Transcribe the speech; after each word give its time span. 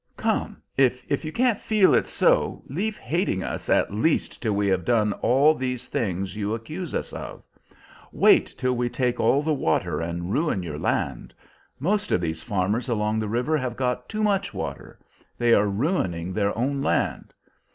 "Come, 0.17 0.63
if 0.77 1.23
you 1.23 1.31
can't 1.31 1.61
feel 1.61 1.93
it's 1.93 2.09
so, 2.09 2.63
leave 2.65 2.97
hating 2.97 3.43
us 3.43 3.69
at 3.69 3.93
least 3.93 4.41
till 4.41 4.53
we 4.53 4.65
have 4.65 4.83
done 4.83 5.13
all 5.13 5.53
these 5.53 5.87
things 5.87 6.35
you 6.35 6.55
accuse 6.55 6.95
us 6.95 7.13
of. 7.13 7.43
Wait 8.11 8.47
till 8.57 8.73
we 8.75 8.89
take 8.89 9.19
all 9.19 9.43
the 9.43 9.53
water 9.53 10.01
and 10.01 10.31
ruin 10.31 10.63
your 10.63 10.79
land. 10.79 11.35
Most 11.79 12.11
of 12.11 12.19
these 12.19 12.41
farmers 12.41 12.89
along 12.89 13.19
the 13.19 13.29
river 13.29 13.55
have 13.57 13.77
got 13.77 14.09
too 14.09 14.23
much 14.23 14.55
water; 14.55 14.97
they 15.37 15.53
are 15.53 15.67
ruining 15.67 16.33
their 16.33 16.57
own 16.57 16.81
land. 16.81 17.31